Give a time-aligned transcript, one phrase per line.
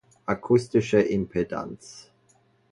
[0.25, 2.09] Akustische Impedanz